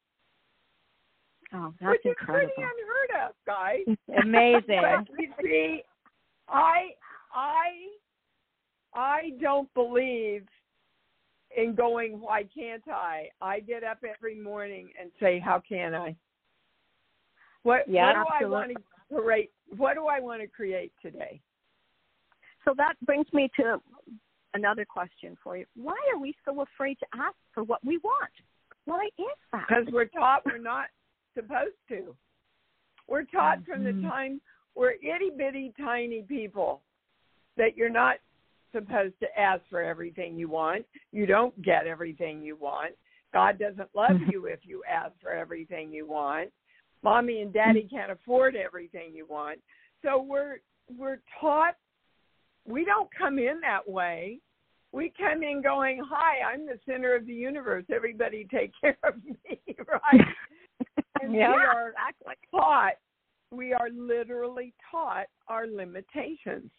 Oh, 1.54 1.73
that's 1.80 1.92
which 1.92 2.06
is 2.06 2.16
pretty 2.18 2.52
unheard 2.56 3.28
of, 3.28 3.34
guys. 3.46 3.84
Amazing. 4.23 5.06
You 5.18 5.28
see, 5.42 5.82
I 6.49 6.90
I 7.32 7.68
I 8.92 9.30
don't 9.40 9.73
believe 9.75 10.44
in 11.56 11.75
going. 11.75 12.20
Why 12.20 12.44
can't 12.54 12.82
I? 12.88 13.28
I 13.40 13.61
get 13.61 13.84
up 13.84 13.99
every 14.08 14.40
morning 14.40 14.90
and 15.00 15.11
say, 15.20 15.38
how 15.38 15.62
can 15.66 15.94
I? 15.94 16.16
What, 17.62 17.88
Yeah, 17.88 18.25
what 18.25 18.40
do 18.40 18.46
I 18.46 18.49
want 18.49 18.73
to 18.73 19.16
create? 19.16 19.50
What 19.76 19.94
do 19.94 20.06
I 20.06 20.20
want 20.20 20.42
to 20.42 20.49
create 20.49 20.92
today? 21.00 21.40
So 22.64 22.75
that 22.76 22.94
brings 23.06 23.26
me 23.32 23.50
to 23.61 23.80
another 24.54 24.84
question 24.84 25.37
for 25.42 25.56
you. 25.56 25.66
Why 25.76 25.96
are 26.12 26.18
we 26.18 26.34
so 26.44 26.62
afraid 26.62 26.99
to 27.00 27.06
ask 27.14 27.37
for 27.52 27.62
what 27.62 27.84
we 27.84 27.99
want? 27.99 28.30
Why 28.87 29.08
is 29.18 29.25
that? 29.52 29.64
because 29.68 29.84
we're 29.92 30.06
taught 30.06 30.44
we're 30.44 30.58
not 30.58 30.87
supposed 31.35 31.76
to. 31.88 32.17
We're 33.07 33.25
taught 33.25 33.64
from 33.64 33.85
the 33.85 33.93
Mhm. 33.93 34.11
time 34.11 34.41
we're 34.75 34.93
itty 35.03 35.31
bitty 35.31 35.73
tiny 35.79 36.23
people 36.23 36.83
that 37.57 37.76
you're 37.76 37.91
not 37.91 38.19
supposed 38.73 39.19
to 39.21 39.38
ask 39.38 39.64
for 39.69 39.81
everything 39.81 40.37
you 40.37 40.49
want. 40.49 40.85
You 41.12 41.26
don't 41.26 41.61
get 41.62 41.87
everything 41.87 42.43
you 42.43 42.57
want. 42.57 42.97
God 43.33 43.59
doesn't 43.59 43.95
love 43.95 44.17
you 44.35 44.47
if 44.47 44.67
you 44.67 44.83
ask 44.85 45.12
for 45.21 45.31
everything 45.31 45.93
you 45.93 46.07
want. 46.07 46.53
Mommy 47.03 47.43
and 47.43 47.53
daddy 47.53 47.87
can't 47.88 48.11
afford 48.11 48.57
everything 48.57 49.14
you 49.14 49.26
want. 49.26 49.61
So 50.03 50.21
we're 50.23 50.59
we're 50.99 51.21
taught 51.41 51.76
we 52.67 52.85
don't 52.85 53.09
come 53.17 53.38
in 53.38 53.61
that 53.61 53.88
way. 53.88 54.41
We 54.93 55.12
come 55.19 55.43
in 55.43 55.61
going, 55.62 56.00
Hi, 56.09 56.53
I'm 56.53 56.67
the 56.67 56.79
center 56.87 57.14
of 57.14 57.26
the 57.26 57.35
universe. 57.35 57.85
Everybody 57.93 58.47
take 58.50 58.73
care 58.81 58.97
of 59.05 59.14
me, 59.25 59.37
right? 59.79 60.26
And 61.25 61.35
Yeah. 61.35 61.57
we 61.57 61.64
are 61.64 61.88
exactly. 61.88 62.35
taught, 62.50 62.95
we 63.50 63.73
are 63.73 63.88
literally 63.90 64.75
taught 64.90 65.26
our 65.49 65.66
limitations. 65.66 66.71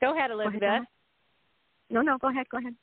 Go 0.00 0.14
ahead, 0.14 0.30
Go 0.30 0.38
ahead, 0.40 0.62
Elizabeth. 0.62 0.88
No, 1.90 2.02
no, 2.02 2.18
go 2.18 2.28
ahead, 2.28 2.48
go 2.50 2.58
ahead. 2.58 2.74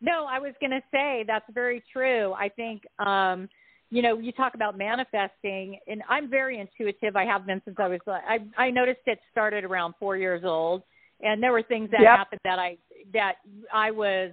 No, 0.00 0.26
I 0.26 0.38
was 0.38 0.52
going 0.60 0.72
to 0.72 0.82
say 0.92 1.24
that's 1.26 1.46
very 1.52 1.82
true. 1.92 2.34
I 2.34 2.48
think, 2.50 2.82
um, 2.98 3.48
you 3.90 4.02
know, 4.02 4.18
you 4.18 4.32
talk 4.32 4.54
about 4.54 4.76
manifesting, 4.76 5.78
and 5.86 6.02
I'm 6.08 6.28
very 6.28 6.58
intuitive. 6.60 7.16
I 7.16 7.24
have 7.24 7.46
been 7.46 7.62
since 7.64 7.76
I 7.78 7.88
was. 7.88 8.00
I 8.06 8.40
I 8.58 8.70
noticed 8.70 9.00
it 9.06 9.20
started 9.30 9.64
around 9.64 9.94
four 9.98 10.16
years 10.16 10.42
old, 10.44 10.82
and 11.20 11.42
there 11.42 11.52
were 11.52 11.62
things 11.62 11.90
that 11.92 12.02
Yep. 12.02 12.16
happened 12.16 12.40
that 12.44 12.58
I 12.58 12.78
that 13.12 13.36
I 13.72 13.90
was. 13.92 14.32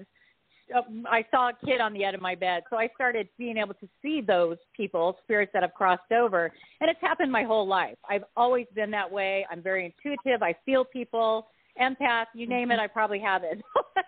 Uh, 0.75 0.82
I 1.05 1.25
saw 1.32 1.50
a 1.50 1.65
kid 1.65 1.82
on 1.82 1.93
the 1.93 2.03
edge 2.03 2.15
of 2.15 2.22
my 2.22 2.36
bed, 2.36 2.63
so 2.70 2.77
I 2.77 2.89
started 2.96 3.27
being 3.38 3.58
able 3.58 3.74
to 3.75 3.88
see 4.01 4.22
those 4.22 4.58
people, 4.75 5.17
spirits 5.24 5.51
that 5.53 5.63
have 5.63 5.74
crossed 5.74 6.12
over, 6.12 6.51
and 6.82 6.89
it's 6.89 7.01
happened 7.01 7.32
my 7.32 7.43
whole 7.43 7.67
life. 7.67 7.98
I've 8.10 8.24
always 8.36 8.65
been 8.75 8.91
that 8.91 9.12
way. 9.12 9.46
I'm 9.51 9.62
very 9.62 9.86
intuitive. 9.86 10.41
I 10.41 10.55
feel 10.65 10.86
people, 10.86 11.48
empath, 11.82 12.25
you 12.36 12.48
name 12.48 12.72
it, 12.72 12.79
I 12.79 12.88
probably 12.88 13.20
have 13.20 13.43
it. 13.43 13.62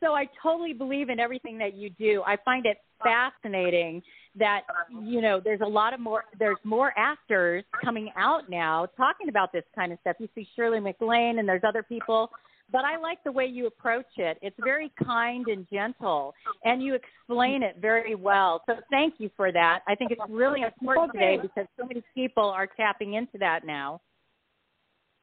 so 0.00 0.14
I 0.14 0.28
totally 0.42 0.72
believe 0.72 1.08
in 1.08 1.18
everything 1.18 1.58
that 1.58 1.74
you 1.74 1.90
do. 1.90 2.22
I 2.26 2.36
find 2.44 2.66
it 2.66 2.78
fascinating 3.02 4.02
that 4.36 4.62
you 5.02 5.20
know 5.20 5.40
there's 5.42 5.60
a 5.60 5.68
lot 5.68 5.94
of 5.94 6.00
more 6.00 6.24
there's 6.38 6.58
more 6.64 6.92
actors 6.96 7.64
coming 7.84 8.10
out 8.16 8.48
now 8.48 8.86
talking 8.96 9.28
about 9.28 9.52
this 9.52 9.64
kind 9.74 9.92
of 9.92 9.98
stuff. 10.00 10.16
You 10.18 10.28
see 10.34 10.46
Shirley 10.54 10.80
MacLaine 10.80 11.38
and 11.38 11.48
there's 11.48 11.62
other 11.66 11.82
people, 11.82 12.30
but 12.70 12.84
I 12.84 12.98
like 12.98 13.18
the 13.24 13.32
way 13.32 13.46
you 13.46 13.66
approach 13.66 14.06
it. 14.16 14.38
It's 14.42 14.56
very 14.62 14.92
kind 15.02 15.46
and 15.48 15.66
gentle, 15.72 16.34
and 16.64 16.82
you 16.82 16.94
explain 16.94 17.62
it 17.62 17.76
very 17.80 18.14
well. 18.14 18.62
So 18.66 18.74
thank 18.90 19.14
you 19.18 19.30
for 19.36 19.50
that. 19.52 19.80
I 19.88 19.94
think 19.94 20.10
it's 20.10 20.20
really 20.28 20.62
important 20.62 21.12
today 21.12 21.38
because 21.40 21.66
so 21.78 21.86
many 21.86 22.02
people 22.14 22.44
are 22.44 22.66
tapping 22.66 23.14
into 23.14 23.38
that 23.38 23.64
now. 23.64 24.00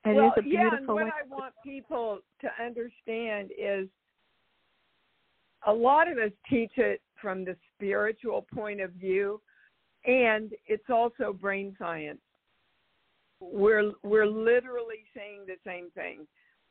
And 0.06 0.18
It 0.18 0.20
is 0.20 0.24
well, 0.24 0.34
a 0.38 0.48
yeah, 0.48 0.78
and 0.78 0.88
what 0.88 0.96
way. 0.98 1.04
I 1.04 1.28
want 1.28 1.54
people 1.64 2.20
to 2.42 2.48
understand 2.64 3.52
is 3.58 3.88
a 5.68 5.74
lot 5.74 6.12
of 6.12 6.18
us 6.18 6.32
teach 6.50 6.72
it 6.78 7.02
from 7.22 7.44
the 7.44 7.56
spiritual 7.76 8.46
point 8.54 8.82
of 8.82 8.92
view, 8.92 9.42
and 10.06 10.52
it's 10.68 10.90
also 10.90 11.34
brain 11.34 11.76
science. 11.80 12.20
We're 13.40 13.92
we're 14.04 14.28
literally 14.28 15.04
saying 15.16 15.46
the 15.48 15.58
same 15.66 15.90
thing. 15.92 16.28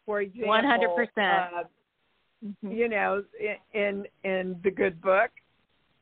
For 0.07 0.21
example, 0.21 0.49
100%. 0.49 1.55
uh, 1.55 1.65
Mhm. 2.45 2.77
you 2.77 2.89
know, 2.89 3.25
in 3.41 3.57
in, 3.73 4.09
in 4.25 4.61
the 4.63 4.71
good 4.71 5.01
book, 5.01 5.31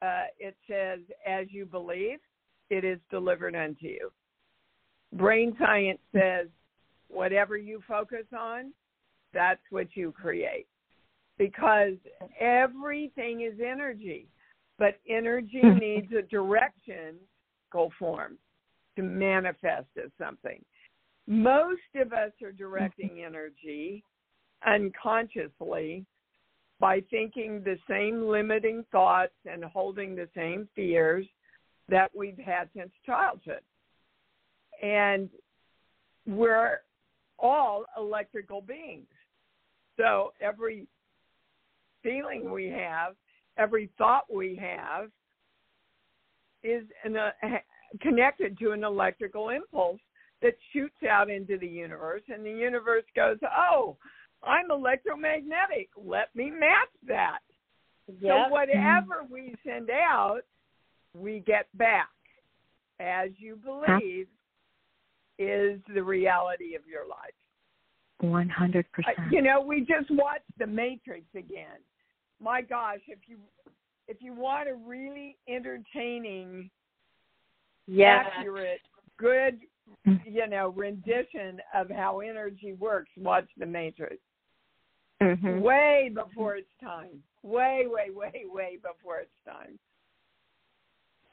uh, 0.01 0.27
it 0.39 0.57
says, 0.67 0.99
"As 1.25 1.53
you 1.53 1.67
believe, 1.67 2.19
it 2.69 2.85
is 2.85 3.01
delivered 3.11 3.55
unto 3.55 3.87
you." 3.87 4.13
Brain 5.13 5.55
science 5.59 6.01
says, 6.11 6.49
whatever 7.09 7.57
you 7.57 7.81
focus 7.83 8.27
on, 8.37 8.73
that's 9.33 9.63
what 9.71 9.95
you 9.95 10.11
create, 10.13 10.67
because 11.39 11.97
everything 12.41 13.43
is 13.43 13.61
energy, 13.61 14.27
but 14.79 14.99
energy 15.09 15.63
needs 15.81 16.13
a 16.13 16.23
direction, 16.23 17.17
go 17.71 17.91
form, 17.99 18.39
to 18.97 19.03
manifest 19.03 19.89
as 20.03 20.11
something. 20.19 20.65
Most 21.33 21.81
of 21.97 22.13
us 22.13 22.31
are 22.43 22.53
directing 22.53 23.23
energy 23.27 24.05
unconsciously 24.67 26.05
by 26.79 27.03
thinking 27.11 27.63
the 27.65 27.79
same 27.89 28.29
limiting 28.29 28.85
thoughts 28.93 29.33
and 29.51 29.65
holding 29.65 30.15
the 30.15 30.29
same 30.37 30.69
fears 30.77 31.27
that 31.89 32.11
we've 32.15 32.39
had 32.39 32.69
since 32.77 32.91
childhood. 33.07 33.63
And 34.83 35.31
we're 36.27 36.81
all 37.39 37.85
electrical 37.97 38.61
beings. 38.61 39.07
So 39.97 40.33
every 40.41 40.87
feeling 42.03 42.51
we 42.51 42.67
have, 42.67 43.15
every 43.57 43.89
thought 43.97 44.25
we 44.33 44.57
have 44.61 45.09
is 46.63 46.85
an, 47.05 47.17
uh, 47.17 47.31
connected 48.01 48.59
to 48.59 48.73
an 48.73 48.85
electrical 48.85 49.49
impulse 49.49 50.01
that 50.43 50.55
shoots 50.73 50.97
out 51.09 51.31
into 51.31 51.57
the 51.59 51.67
universe, 51.67 52.23
and 52.29 52.45
the 52.45 52.51
universe 52.51 53.05
goes, 53.15 53.39
Oh, 53.57 53.97
I'm 54.45 54.71
electromagnetic. 54.71 55.89
Let 55.97 56.35
me 56.35 56.51
match 56.51 56.91
that. 57.07 57.39
Yep. 58.09 58.21
So 58.23 58.51
whatever 58.51 59.25
we 59.31 59.55
send 59.65 59.91
out, 59.91 60.41
we 61.15 61.41
get 61.47 61.67
back 61.75 62.11
as 63.01 63.31
you 63.39 63.57
believe 63.57 64.27
is 65.39 65.81
the 65.95 66.03
reality 66.03 66.75
of 66.75 66.83
your 66.87 67.07
life. 67.09 67.33
100%. 68.23 68.85
You 69.31 69.43
know, 69.43 69.61
we 69.61 69.81
just 69.81 70.11
watched 70.11 70.45
The 70.59 70.67
Matrix 70.67 71.25
again. 71.37 71.81
My 72.41 72.63
gosh, 72.63 73.01
if 73.09 73.19
you 73.27 73.39
if 74.09 74.19
you 74.21 74.35
want 74.35 74.69
a 74.69 74.75
really 74.75 75.37
entertaining, 75.49 76.71
yes. 77.87 78.27
accurate, 78.37 78.81
good. 79.17 79.61
You 80.05 80.49
know, 80.49 80.69
rendition 80.77 81.61
of 81.75 81.91
how 81.91 82.21
energy 82.21 82.75
works, 82.79 83.11
watch 83.17 83.49
The 83.57 83.67
Matrix. 83.67 84.19
Mm-hmm. 85.23 85.61
Way 85.61 86.11
before 86.13 86.57
its 86.57 86.69
time. 86.83 87.23
Way, 87.43 87.85
way, 87.87 88.09
way, 88.11 88.45
way 88.51 88.79
before 88.83 89.19
its 89.19 89.31
time. 89.47 89.79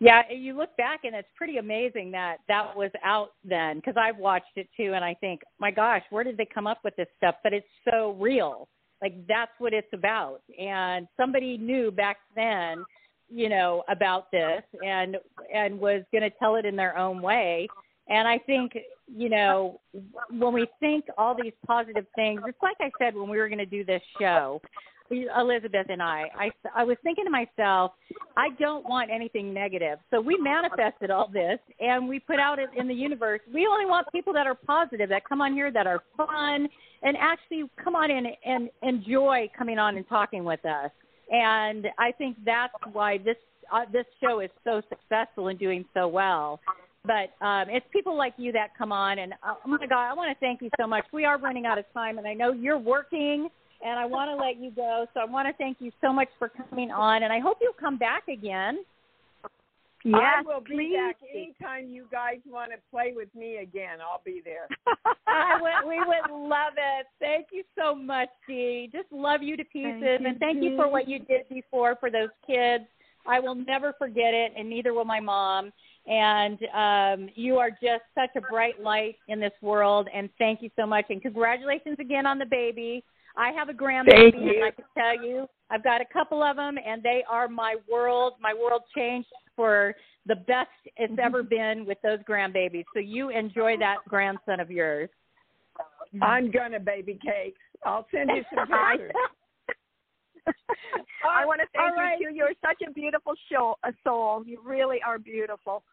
Yeah, 0.01 0.22
you 0.32 0.56
look 0.56 0.75
back 0.77 1.01
and 1.03 1.13
it's 1.13 1.27
pretty 1.36 1.58
amazing 1.58 2.12
that 2.12 2.38
that 2.48 2.75
was 2.75 2.91
out 3.03 3.32
then 3.44 3.77
because 3.77 3.96
I've 3.98 4.18
watched 4.18 4.56
it 4.56 4.70
too 4.77 4.94
and 4.94 5.03
I 5.03 5.13
think, 5.15 5.41
my 5.60 5.72
gosh, 5.72 6.03
where 6.10 6.24
did 6.24 6.38
they 6.38 6.46
come 6.46 6.68
up 6.68 6.79
with 6.86 6.96
this 6.96 7.08
stuff? 7.18 7.36
But 7.44 7.53
it's 7.53 7.68
so 7.89 8.15
real. 8.18 8.70
Like 9.01 9.15
that's 9.27 9.51
what 9.60 9.74
it's 9.74 9.91
about. 9.94 10.41
And 10.58 11.06
somebody 11.18 11.58
knew 11.58 11.91
back 11.91 12.18
then, 12.34 12.86
you 13.29 13.50
know, 13.50 13.84
about 13.89 14.32
this 14.32 14.63
and 14.86 15.18
and 15.53 15.77
was 15.77 16.03
going 16.13 16.24
to 16.24 16.32
tell 16.39 16.56
it 16.56 16.65
in 16.65 16.77
their 16.77 16.98
own 16.98 17.22
way. 17.22 17.68
And 18.10 18.28
I 18.28 18.39
think, 18.39 18.74
you 19.08 19.30
know, 19.30 19.80
when 20.32 20.54
we 20.54 20.68
think 20.80 21.06
all 21.18 21.36
these 21.36 21.54
positive 21.66 22.06
things, 22.16 22.42
it's 22.48 22.58
like 22.62 22.78
I 22.80 22.89
said 23.00 23.16
when 23.16 23.30
we 23.30 23.38
were 23.38 23.48
going 23.48 23.60
to 23.60 23.66
do 23.66 23.86
this 23.86 24.01
show, 24.20 24.62
Elizabeth 25.12 25.88
and 25.89 26.01
I, 26.01 26.25
I, 26.38 26.51
I 26.75 26.84
was 26.84 26.98
thinking 27.04 27.25
to 27.25 27.32
myself, 27.32 27.94
I 28.38 28.50
don't 28.60 28.88
want 28.88 29.10
anything 29.12 29.54
negative. 29.54 29.98
So 30.12 30.22
we 30.22 30.38
manifested 30.38 31.10
all 31.10 31.28
this 31.32 31.60
and 31.80 32.08
we 32.08 32.20
put 32.20 32.39
out 32.39 32.60
it 32.60 32.70
in 32.78 32.88
the 32.88 32.94
universe. 32.94 33.42
We 33.51 33.66
only 33.66 33.86
want 33.86 34.08
people 34.12 34.34
that 34.34 34.46
are 34.46 34.56
positive, 34.56 35.10
that 35.10 35.28
come 35.28 35.42
on 35.42 35.54
here, 35.54 35.72
that 35.72 35.88
are 35.88 36.04
fun, 36.16 36.68
and 37.01 37.18
actually 37.18 37.63
come 37.84 37.96
on 37.96 38.12
in 38.12 38.28
and 38.46 38.70
enjoy 38.84 39.50
coming 39.58 39.80
on 39.80 39.98
and 39.98 40.08
talking 40.08 40.44
with 40.44 40.63
us. 40.66 40.92
And 41.32 41.88
I 41.98 42.12
think 42.12 42.38
that's 42.46 42.74
why 42.92 43.18
this 43.18 43.38
uh, 43.72 43.86
this 43.92 44.06
show 44.20 44.39
is 44.39 44.50
so 44.63 44.82
successful 44.89 45.50
and 45.50 45.60
doing 45.60 45.86
so 45.93 46.08
well. 46.08 46.60
But 47.06 47.34
um, 47.46 47.70
it's 47.70 47.86
people 47.94 48.18
like 48.18 48.34
you 48.38 48.52
that 48.52 48.78
come 48.78 48.92
on, 48.92 49.20
and 49.20 49.34
uh, 49.34 49.56
oh 49.66 49.70
my 49.70 49.86
God, 49.86 50.10
I 50.10 50.14
want 50.14 50.36
to 50.36 50.40
thank 50.40 50.62
you 50.62 50.70
so 50.80 50.86
much. 50.86 51.06
We 51.14 51.26
are 51.26 51.38
running 51.38 51.66
out 51.66 51.78
of 51.78 51.86
time, 51.94 52.18
and 52.18 52.28
I 52.28 52.34
know 52.34 52.52
you're 52.52 52.78
working 52.78 53.50
and 53.82 54.00
I 54.00 54.06
want 54.06 54.30
to 54.30 54.36
let 54.36 54.62
you 54.62 54.72
go. 54.72 55.08
So 55.14 55.22
I 55.22 55.26
want 55.26 55.48
to 55.48 55.54
thank 55.54 55.78
you 55.80 55.92
so 56.02 56.12
much 56.12 56.28
for 56.38 56.50
coming 56.50 56.92
on, 56.92 57.24
and 57.24 57.32
I 57.32 57.40
hope 57.40 57.58
you'll 57.62 57.74
come 57.80 57.98
back 57.98 58.28
again. 58.28 58.80
Yes, 60.06 60.18
I 60.18 60.42
will 60.46 60.62
be 60.62 60.76
please. 60.76 60.96
back 60.96 61.18
anytime 61.34 61.90
you 61.90 62.06
guys 62.10 62.38
want 62.50 62.72
to 62.72 62.78
play 62.90 63.12
with 63.14 63.34
me 63.36 63.58
again. 63.58 64.00
I'll 64.02 64.22
be 64.24 64.42
there. 64.44 64.68
I 65.28 65.60
would, 65.62 65.90
we 65.90 65.98
would 65.98 66.32
love 66.32 66.74
it. 66.78 67.06
Thank 67.20 67.48
you 67.52 67.64
so 67.78 67.94
much, 67.94 68.30
Dee. 68.48 68.90
Just 68.94 69.12
love 69.12 69.44
you 69.44 69.58
to 69.58 69.64
pieces, 69.66 70.02
thank 70.02 70.26
and 70.26 70.40
thank 70.40 70.64
you 70.64 70.78
for 70.78 70.90
what 70.90 71.08
you 71.08 71.20
did 71.20 71.50
before 71.50 71.98
for 72.00 72.10
those 72.10 72.30
kids. 72.48 72.86
I 73.28 73.42
will 73.42 73.56
never 73.56 73.94
forget 73.98 74.34
it, 74.34 74.54
and 74.58 74.70
neither 74.70 74.94
will 74.94 75.06
my 75.06 75.20
mom. 75.20 75.72
And 76.10 76.58
um, 76.74 77.30
you 77.36 77.58
are 77.58 77.69
just 77.69 78.04
such 78.15 78.32
a 78.36 78.41
bright 78.41 78.82
light 78.82 79.15
in 79.28 79.39
this 79.39 79.54
world. 79.62 80.08
And 80.13 80.30
thank 80.39 80.62
you 80.62 80.72
so 80.76 80.86
much. 80.86 81.06
And 81.10 81.22
congratulations 81.22 81.98
again 82.00 82.26
on 82.26 82.39
the 82.39 82.48
baby. 82.48 83.04
I 83.38 83.52
have 83.52 83.69
a 83.69 83.74
grandbaby, 83.74 84.36
and 84.36 84.63
I 84.65 84.72
can 84.72 84.86
tell 84.98 85.24
you, 85.24 85.48
I've 85.69 85.84
got 85.84 86.02
a 86.02 86.06
couple 86.12 86.43
of 86.43 86.58
them, 86.58 86.78
and 86.84 87.02
they 87.02 87.24
are 87.30 87.48
my 87.48 87.76
world. 87.89 88.34
My 88.41 88.54
world 88.54 88.82
changed 88.95 89.30
for 89.56 89.95
the 90.26 90.36
best 90.36 90.69
it's 90.98 91.12
mm-hmm. 91.12 91.22
ever 91.22 91.43
been 91.43 91.86
with 91.86 92.00
those 92.02 92.19
grandbabies. 92.28 92.86
So 92.93 93.00
you 93.00 93.30
enjoy 93.30 93.78
that 93.78 93.98
grandson 94.08 94.60
of 94.60 94.72
yours. 94.72 95.10
I'm 96.22 96.50
gonna 96.50 96.80
baby 96.80 97.19
cakes. 97.24 97.60
I'll 97.86 98.08
send 98.12 98.32
you 98.34 98.43
some 98.54 98.67
pictures. 98.98 99.12
I 101.30 101.45
want 101.45 101.62
to 101.62 101.67
thank 101.76 101.95
right. 101.95 102.19
you 102.19 102.30
too. 102.30 102.36
You're 102.36 102.54
such 102.62 102.82
a 102.88 102.91
beautiful 102.91 103.34
show, 103.52 103.76
a 103.84 103.93
soul. 104.04 104.43
You 104.45 104.60
really 104.65 104.98
are 105.06 105.19
beautiful. 105.19 105.84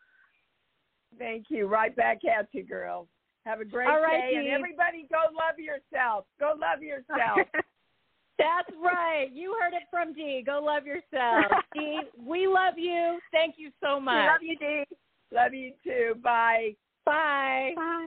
Thank 1.19 1.47
you. 1.49 1.67
Right 1.67 1.95
back 1.95 2.19
at 2.25 2.49
you, 2.53 2.65
girls. 2.65 3.09
Have 3.45 3.61
a 3.61 3.65
great 3.65 3.89
All 3.89 4.03
right, 4.03 4.33
day, 4.33 4.37
and 4.39 4.49
everybody 4.49 5.07
go 5.11 5.19
love 5.33 5.59
yourself. 5.59 6.25
Go 6.41 6.55
love 6.59 6.83
yourself. 6.83 7.47
That's 8.39 8.69
right. 8.83 9.29
You 9.33 9.57
heard 9.61 9.73
it 9.73 9.85
from 9.91 10.13
Dee. 10.13 10.43
Go 10.45 10.61
love 10.63 10.85
yourself. 10.85 11.63
Dee, 11.75 12.01
we 12.21 12.47
love 12.47 12.75
you. 12.77 13.19
Thank 13.33 13.55
you 13.57 13.71
so 13.83 13.99
much. 14.01 14.15
We 14.43 14.49
love 14.49 14.59
you, 14.59 14.59
Dee. 14.59 14.97
Love 15.33 15.55
you 15.55 15.73
too. 15.83 16.21
Bye. 16.23 16.75
Bye. 17.05 17.73
Bye. 17.77 18.07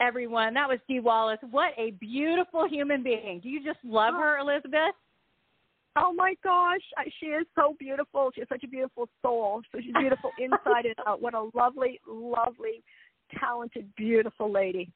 Everyone, 0.00 0.54
that 0.54 0.68
was 0.68 0.78
Dee 0.86 1.00
Wallace. 1.00 1.40
What 1.50 1.72
a 1.76 1.90
beautiful 1.92 2.68
human 2.68 3.02
being. 3.02 3.40
Do 3.42 3.48
you 3.48 3.64
just 3.64 3.80
love 3.84 4.14
oh. 4.16 4.20
her, 4.20 4.38
Elizabeth? 4.38 4.94
Oh 6.00 6.12
my 6.12 6.34
gosh, 6.44 6.80
she 7.20 7.26
is 7.26 7.46
so 7.54 7.74
beautiful. 7.78 8.30
She 8.34 8.40
has 8.40 8.48
such 8.48 8.62
a 8.64 8.68
beautiful 8.68 9.08
soul. 9.22 9.62
So 9.72 9.80
she's 9.82 9.92
beautiful 9.98 10.30
inside 10.38 10.86
and 10.86 10.94
out. 11.06 11.20
What 11.20 11.34
a 11.34 11.48
lovely, 11.54 12.00
lovely 12.06 12.82
talented, 13.38 13.90
beautiful 13.96 14.50
lady. 14.50 14.90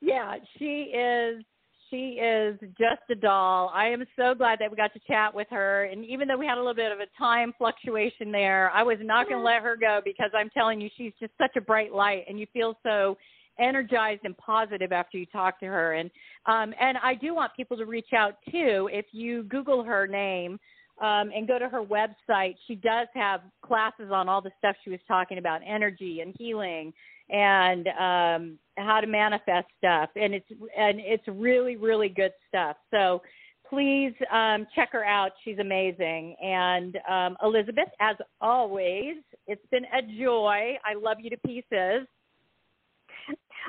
Yeah, 0.00 0.36
she 0.58 0.92
is. 0.94 1.44
She 1.90 2.18
is 2.18 2.58
just 2.78 3.02
a 3.10 3.14
doll. 3.14 3.70
I 3.74 3.88
am 3.88 4.02
so 4.16 4.34
glad 4.34 4.58
that 4.60 4.70
we 4.70 4.78
got 4.78 4.94
to 4.94 5.00
chat 5.06 5.34
with 5.34 5.46
her. 5.50 5.84
And 5.84 6.06
even 6.06 6.26
though 6.26 6.38
we 6.38 6.46
had 6.46 6.56
a 6.56 6.60
little 6.60 6.74
bit 6.74 6.90
of 6.90 7.00
a 7.00 7.06
time 7.18 7.52
fluctuation 7.58 8.32
there, 8.32 8.70
I 8.70 8.82
was 8.82 8.96
not 9.02 9.28
going 9.28 9.40
to 9.40 9.44
let 9.44 9.62
her 9.62 9.76
go 9.76 10.00
because 10.02 10.30
I'm 10.34 10.48
telling 10.50 10.80
you, 10.80 10.88
she's 10.96 11.12
just 11.20 11.32
such 11.36 11.54
a 11.56 11.60
bright 11.60 11.92
light, 11.92 12.24
and 12.28 12.40
you 12.40 12.46
feel 12.54 12.78
so 12.82 13.18
energized 13.58 14.22
and 14.24 14.36
positive 14.38 14.92
after 14.92 15.18
you 15.18 15.26
talk 15.26 15.60
to 15.60 15.66
her. 15.66 15.94
And 15.94 16.10
um, 16.46 16.74
and 16.80 16.98
I 17.02 17.14
do 17.14 17.34
want 17.34 17.52
people 17.56 17.76
to 17.76 17.86
reach 17.86 18.12
out 18.16 18.36
too. 18.50 18.88
If 18.92 19.06
you 19.12 19.44
Google 19.44 19.84
her 19.84 20.06
name, 20.06 20.58
um, 21.00 21.30
and 21.34 21.48
go 21.48 21.58
to 21.58 21.68
her 21.68 21.82
website. 21.82 22.56
She 22.66 22.74
does 22.76 23.08
have 23.14 23.40
classes 23.64 24.10
on 24.12 24.28
all 24.28 24.40
the 24.40 24.52
stuff 24.58 24.76
she 24.84 24.90
was 24.90 25.00
talking 25.08 25.38
about, 25.38 25.60
energy 25.66 26.20
and 26.20 26.34
healing 26.38 26.92
and 27.30 27.88
um, 27.88 28.58
how 28.76 29.00
to 29.00 29.06
manifest 29.06 29.66
stuff, 29.78 30.10
and 30.16 30.34
it's 30.34 30.46
and 30.76 31.00
it's 31.00 31.26
really 31.28 31.76
really 31.76 32.08
good 32.08 32.32
stuff. 32.48 32.76
So 32.90 33.22
please 33.68 34.12
um, 34.30 34.66
check 34.74 34.90
her 34.92 35.04
out. 35.04 35.32
She's 35.44 35.58
amazing. 35.58 36.36
And 36.42 36.98
um, 37.08 37.36
Elizabeth, 37.42 37.88
as 38.00 38.16
always, 38.40 39.16
it's 39.46 39.64
been 39.70 39.84
a 39.84 40.02
joy. 40.22 40.76
I 40.84 40.94
love 40.94 41.18
you 41.20 41.30
to 41.30 41.38
pieces 41.38 42.06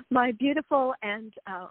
my 0.09 0.31
beautiful 0.33 0.93
and 1.01 1.33
uh, 1.47 1.67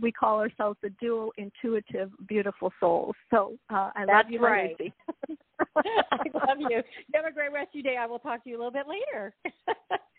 we 0.00 0.12
call 0.12 0.40
ourselves 0.40 0.78
the 0.82 0.90
dual 1.00 1.32
intuitive 1.36 2.10
beautiful 2.28 2.72
souls. 2.80 3.14
So 3.30 3.56
uh, 3.70 3.90
I 3.94 4.04
That's 4.06 4.24
love 4.24 4.30
you, 4.30 4.40
right. 4.40 4.76
I 5.76 6.46
love 6.46 6.58
you. 6.58 6.76
You 6.76 7.14
have 7.14 7.24
a 7.24 7.32
great 7.32 7.52
rest 7.52 7.68
of 7.68 7.74
your 7.74 7.82
day. 7.82 7.96
I 7.98 8.06
will 8.06 8.18
talk 8.18 8.44
to 8.44 8.50
you 8.50 8.56
a 8.56 8.58
little 8.58 8.72
bit 8.72 8.86
later. 8.88 9.34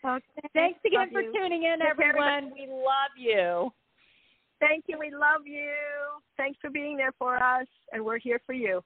okay. 0.06 0.48
Thanks 0.54 0.80
again 0.86 1.00
love 1.00 1.08
for 1.12 1.20
you. 1.22 1.32
tuning 1.32 1.64
in, 1.64 1.82
everyone. 1.82 2.52
We 2.54 2.66
love 2.66 3.14
you. 3.16 3.70
Thank 4.60 4.84
you. 4.88 4.98
We 4.98 5.10
love 5.10 5.46
you. 5.46 5.72
Thanks 6.36 6.58
for 6.60 6.70
being 6.70 6.96
there 6.96 7.12
for 7.18 7.36
us, 7.36 7.66
and 7.92 8.04
we're 8.04 8.18
here 8.18 8.40
for 8.44 8.52
you. 8.52 8.82